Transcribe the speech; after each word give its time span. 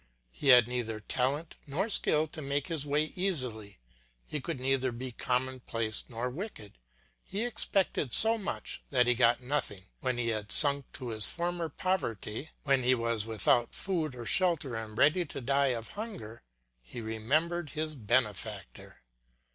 He 0.31 0.47
had 0.47 0.67
neither 0.67 0.99
talent 0.99 1.57
nor 1.67 1.87
skill 1.87 2.27
to 2.29 2.41
make 2.41 2.65
his 2.69 2.87
way 2.87 3.13
easily, 3.15 3.77
he 4.25 4.41
could 4.41 4.59
neither 4.59 4.91
be 4.91 5.11
commonplace 5.11 6.05
nor 6.09 6.27
wicked, 6.27 6.79
he 7.21 7.43
expected 7.43 8.11
so 8.11 8.35
much 8.39 8.81
that 8.89 9.05
he 9.05 9.13
got 9.13 9.43
nothing. 9.43 9.85
When 9.99 10.17
he 10.17 10.29
had 10.29 10.51
sunk 10.51 10.91
to 10.93 11.09
his 11.09 11.27
former 11.27 11.69
poverty, 11.69 12.49
when 12.63 12.81
he 12.81 12.95
was 12.95 13.27
without 13.27 13.75
food 13.75 14.15
or 14.15 14.25
shelter 14.25 14.75
and 14.75 14.97
ready 14.97 15.23
to 15.25 15.39
die 15.39 15.67
of 15.77 15.89
hunger, 15.89 16.41
he 16.81 16.99
remembered 16.99 17.69
his 17.77 17.93
benefactor. 17.93 19.03